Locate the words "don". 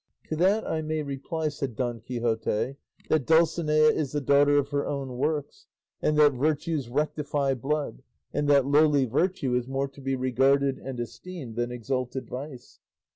1.75-1.99